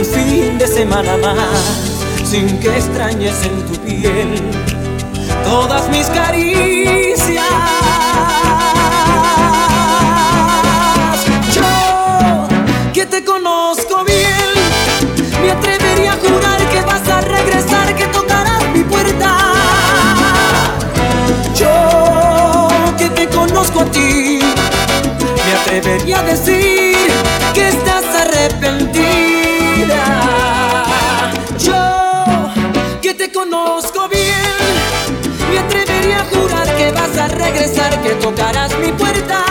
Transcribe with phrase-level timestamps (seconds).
[0.00, 4.34] un fin de semana más, sin que extrañes en tu piel
[5.44, 7.44] todas mis caricias.
[11.54, 12.48] Yo
[12.94, 14.48] que te conozco bien,
[15.42, 19.36] me atrevería a jurar que vas a regresar, que tocarás mi puerta.
[21.54, 24.40] Yo que te conozco a ti,
[25.44, 26.59] me atrevería a decir
[33.50, 39.44] conozco bien, me atrevería a jurar que vas a regresar, que tocarás mi puerta.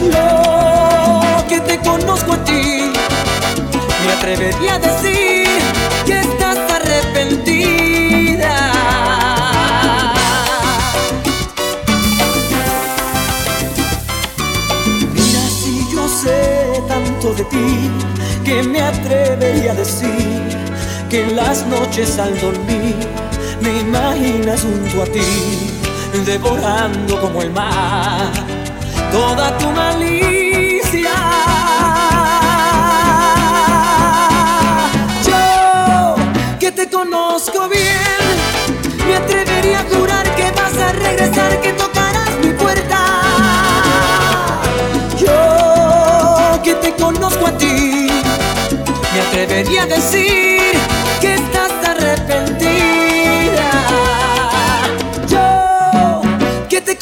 [0.00, 2.92] Yo que te conozco a ti,
[4.04, 5.48] me atrevería a decir
[6.04, 8.72] que estás arrepentida.
[15.14, 17.90] Mira si yo sé tanto de ti
[18.44, 20.35] que me atrevería a decir
[21.16, 22.94] en las noches al dormir
[23.62, 25.70] me imaginas junto a ti,
[26.26, 28.32] devorando como el mar
[29.10, 31.14] toda tu malicia.
[35.26, 36.16] Yo
[36.60, 42.52] que te conozco bien, me atrevería a jurar que vas a regresar, que tocarás mi
[42.52, 43.00] puerta.
[45.18, 48.08] Yo que te conozco a ti,
[49.14, 50.55] me atrevería a decir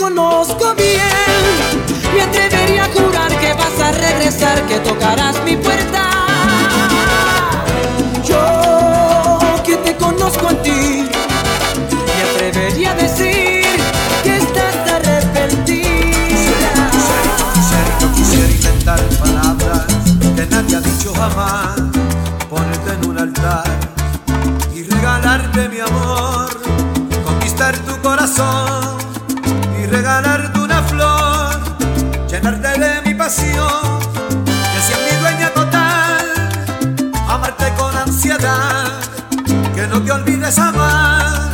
[0.05, 1.73] conozco bien,
[2.15, 6.03] me atrevería a jurar que vas a regresar, que tocarás mi puerta.
[8.23, 11.09] Yo que te conozco a ti,
[12.07, 13.65] me atrevería a decir
[14.23, 16.73] que estás arrepentida.
[17.55, 19.87] Quisiera, yo quisiera inventar palabras
[20.37, 21.81] que nadie ha dicho jamás.
[22.51, 23.71] Ponerte en un altar
[24.75, 26.51] y regalarte mi amor.
[27.25, 28.84] Conquistar tu corazón
[30.21, 31.61] regalarte una flor.
[32.29, 33.99] Llenarte de mi pasión,
[34.45, 36.25] que sea mi dueña total.
[37.29, 38.93] Amarte con ansiedad,
[39.75, 41.51] que no te olvides jamás.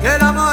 [0.00, 0.49] Que el amor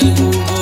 [0.00, 0.57] You.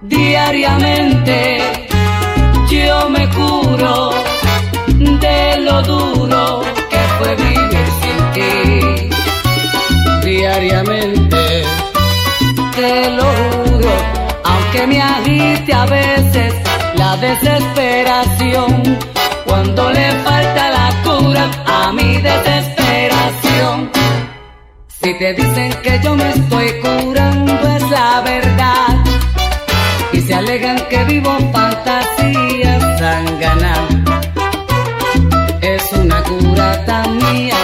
[0.00, 1.58] Diariamente
[2.70, 4.10] yo me curo
[4.86, 9.10] de lo duro que fue vivir sin ti.
[10.24, 11.64] Diariamente
[12.76, 13.90] te lo juro,
[14.44, 16.54] aunque me agite a veces
[16.94, 18.98] la desesperación,
[19.46, 23.90] cuando le falta la cura a mi desesperación.
[24.86, 27.47] Si te dicen que yo me estoy curando
[31.18, 33.00] vivo fantasías
[33.40, 33.88] ganar
[35.60, 37.56] Es una cura tan mía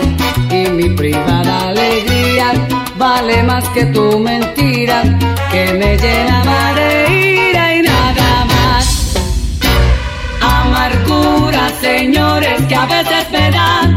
[0.50, 2.52] y mi privada alegría
[2.96, 5.02] vale más que tu mentira
[5.52, 6.90] que me llenaba de
[7.50, 9.14] ira y nada más.
[10.40, 13.96] Amargura, señores, que a veces me dan.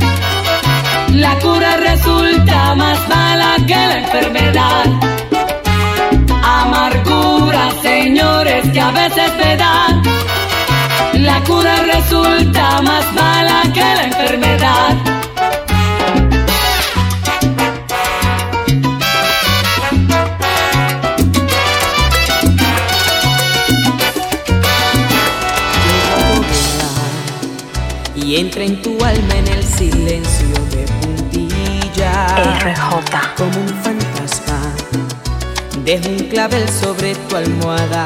[1.24, 4.86] La cura resulta más mala que la enfermedad.
[6.44, 7.06] Amargura,
[8.01, 10.03] señores, que a veces me dan.
[11.27, 14.95] La cura resulta más mala que la enfermedad.
[28.15, 32.11] y entra en tu alma en el silencio de puntilla.
[32.59, 33.35] RJ.
[33.38, 34.59] Como un fantasma,
[35.88, 38.06] dejo un clavel sobre tu almohada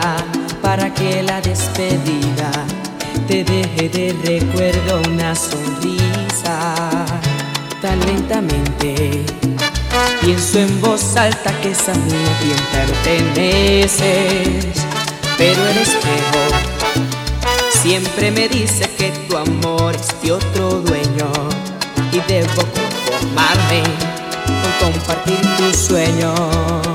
[0.62, 2.52] para que la despedida
[3.28, 6.76] te deje de recuerdo una sonrisa.
[7.82, 9.26] Tan lentamente
[10.22, 14.66] pienso en voz alta que niña a perteneces,
[15.40, 16.42] pero el espejo
[17.82, 21.32] Siempre me dice que tu amor es de otro dueño
[22.12, 23.82] y debo conformarme
[24.62, 26.91] con compartir tu sueño.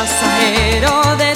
[0.00, 1.29] Pasajero de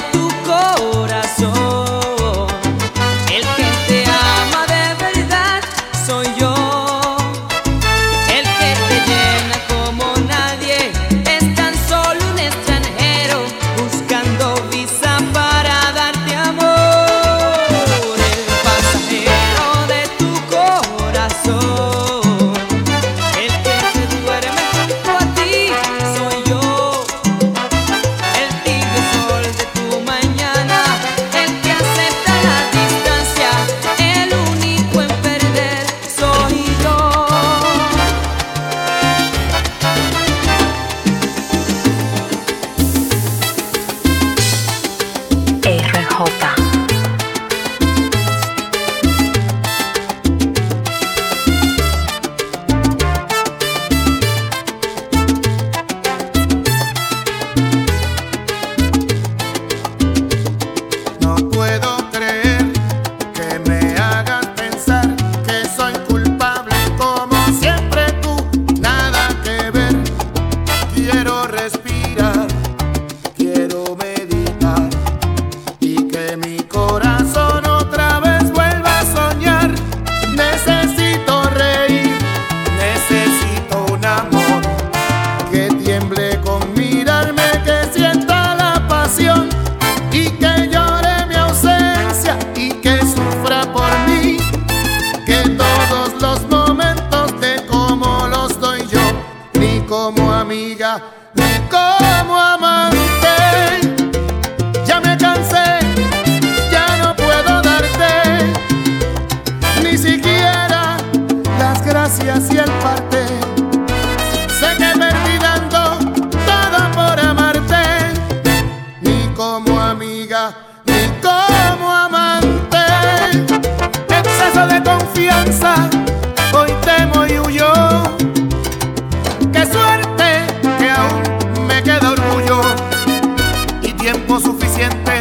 [134.35, 135.13] tiempo suficiente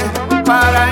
[0.46, 0.90] para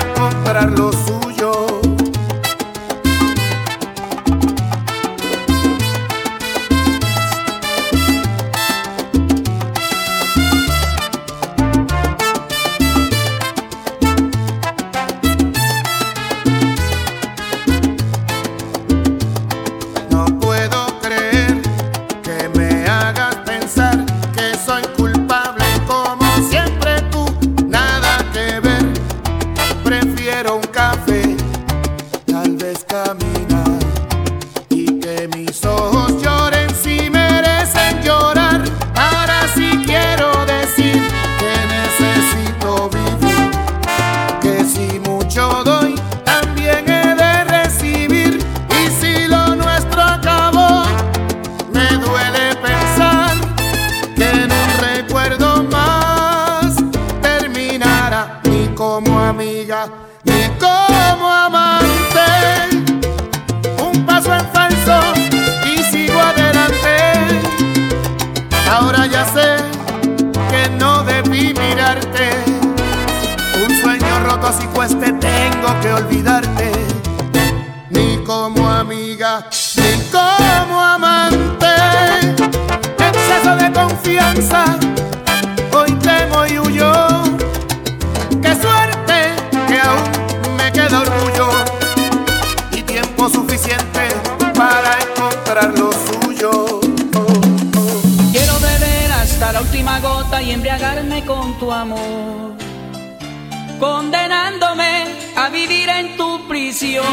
[103.78, 105.04] condenándome
[105.36, 107.04] a vivir en tu prisión.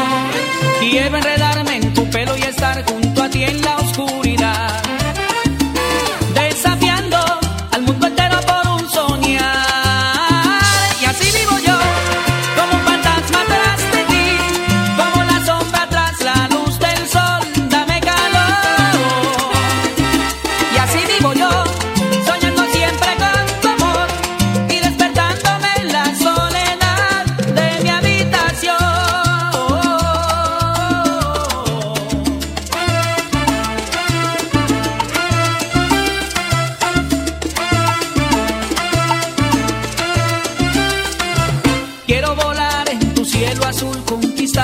[0.80, 4.89] Quiero enredarme en tu pelo y estar junto a ti en la oscuridad.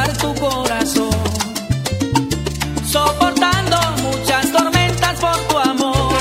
[0.04, 1.10] tu corazón,
[2.84, 6.14] soportando muchas tormentas por tu amor.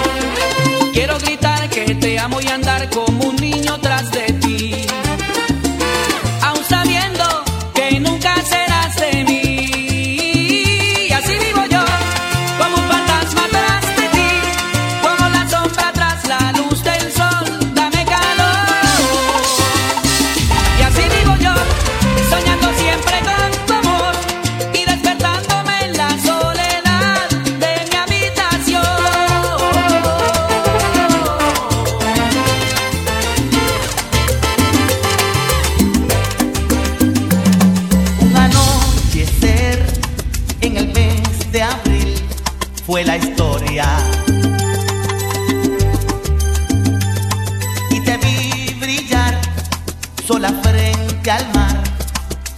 [0.93, 4.24] Quiero gritar que te amo y andar como un niño tras de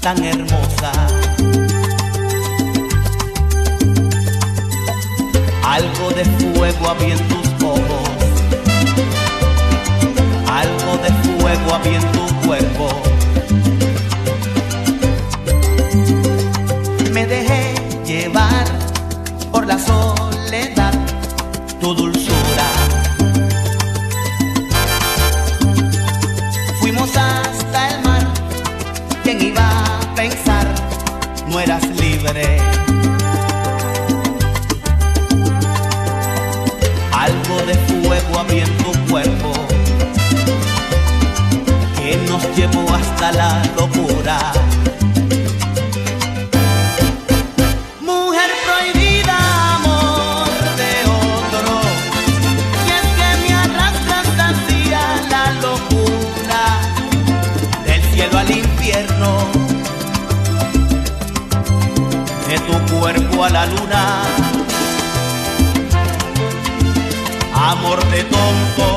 [0.08, 0.92] tan hermosa.
[5.66, 8.10] Algo de fuego había en tus ojos,
[10.50, 12.17] algo de fuego había en tus
[63.76, 64.22] luna.
[67.54, 68.97] Amor de tonto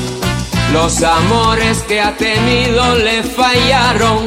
[0.73, 4.25] los amores que ha tenido le fallaron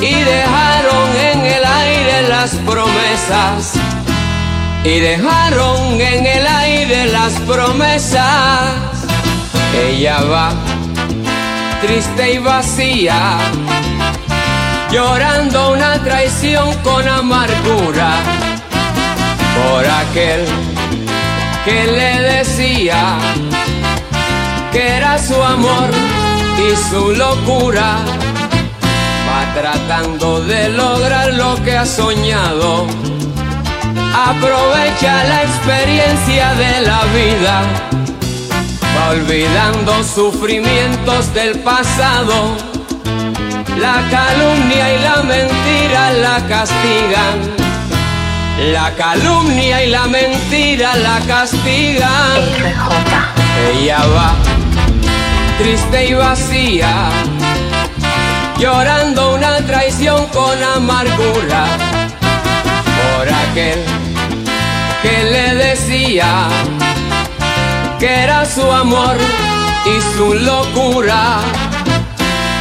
[0.00, 3.74] y dejaron en el aire las promesas.
[4.82, 8.74] Y dejaron en el aire las promesas.
[9.76, 10.52] Ella va
[11.82, 13.38] triste y vacía,
[14.90, 18.16] llorando una traición con amargura
[19.56, 20.46] por aquel
[21.64, 23.18] que le decía
[25.10, 25.90] era su amor
[26.58, 27.96] y su locura.
[29.28, 32.86] Va tratando de lograr lo que ha soñado.
[34.14, 37.62] Aprovecha la experiencia de la vida.
[38.96, 42.56] Va olvidando sufrimientos del pasado.
[43.78, 47.36] La calumnia y la mentira la castigan.
[48.72, 52.40] La calumnia y la mentira la castigan.
[53.72, 54.49] Ella va
[55.60, 57.10] triste y vacía,
[58.58, 61.66] llorando una traición con amargura
[62.96, 63.78] por aquel
[65.02, 66.48] que le decía
[67.98, 69.16] que era su amor
[69.84, 71.40] y su locura.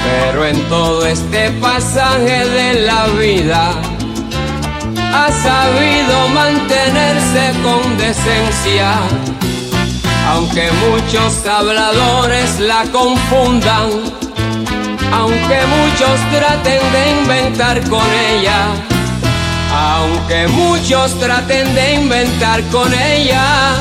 [0.04, 3.72] Pero en todo este pasaje de la vida,
[5.14, 9.19] ha sabido mantenerse con decencia.
[10.32, 13.89] Aunque muchos habladores la confundan,
[15.12, 18.68] aunque muchos traten de inventar con ella,
[19.74, 23.74] aunque muchos traten de inventar con ella,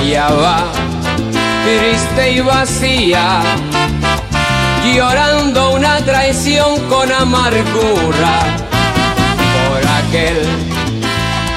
[0.00, 0.64] ella va
[1.64, 3.40] triste y vacía,
[4.94, 8.58] llorando una traición con amargura
[10.08, 10.38] aquel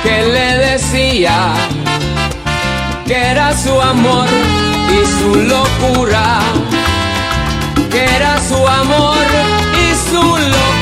[0.04, 1.54] que le decía
[3.12, 4.26] que era su amor
[4.90, 6.40] y su locura,
[7.90, 9.18] que era su amor
[9.84, 10.81] y su locura.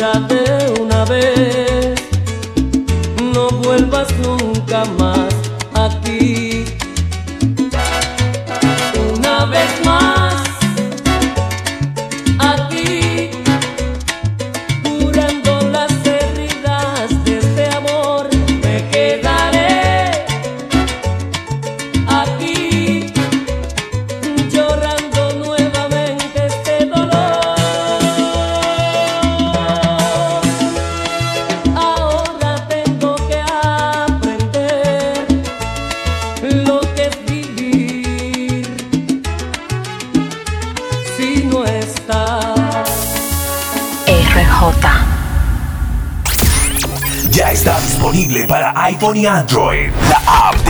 [0.00, 2.00] acostúmbrate una vez,
[3.34, 4.39] no vuelvas nunca.
[49.16, 49.90] Y Android.
[50.08, 50.69] La app de